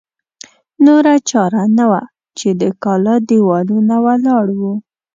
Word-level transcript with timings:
نوره 0.85 1.15
چاره 1.29 1.63
نه 1.77 1.85
وه 1.89 2.01
چې 2.37 2.49
د 2.61 2.63
کاله 2.83 3.13
دېوالونه 3.29 3.95
ولاړ 4.05 4.45
وو. 4.59 4.73